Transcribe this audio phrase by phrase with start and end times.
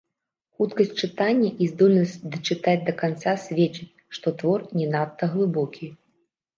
[0.55, 3.89] Хуткасць чытання і здольнасць дачытаць да канца сведчыць,
[4.19, 5.97] што твор не надта глыбокі.